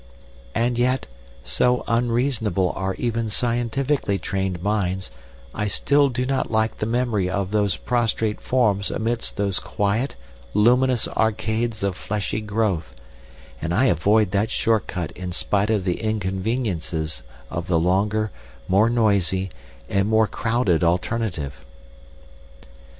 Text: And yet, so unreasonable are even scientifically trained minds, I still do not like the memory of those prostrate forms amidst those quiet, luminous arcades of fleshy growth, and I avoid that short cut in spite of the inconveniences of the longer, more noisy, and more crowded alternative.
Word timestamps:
And 0.55 0.79
yet, 0.79 1.05
so 1.43 1.83
unreasonable 1.87 2.73
are 2.75 2.95
even 2.95 3.29
scientifically 3.29 4.17
trained 4.17 4.59
minds, 4.63 5.11
I 5.53 5.67
still 5.67 6.09
do 6.09 6.25
not 6.25 6.49
like 6.49 6.79
the 6.79 6.87
memory 6.87 7.29
of 7.29 7.51
those 7.51 7.77
prostrate 7.77 8.41
forms 8.41 8.89
amidst 8.89 9.37
those 9.37 9.59
quiet, 9.59 10.15
luminous 10.55 11.07
arcades 11.09 11.83
of 11.83 11.95
fleshy 11.95 12.41
growth, 12.41 12.95
and 13.61 13.75
I 13.75 13.85
avoid 13.85 14.31
that 14.31 14.49
short 14.49 14.87
cut 14.87 15.11
in 15.11 15.31
spite 15.33 15.69
of 15.69 15.83
the 15.83 16.01
inconveniences 16.01 17.21
of 17.51 17.67
the 17.67 17.77
longer, 17.79 18.31
more 18.67 18.89
noisy, 18.89 19.51
and 19.87 20.09
more 20.09 20.25
crowded 20.25 20.83
alternative. 20.83 21.63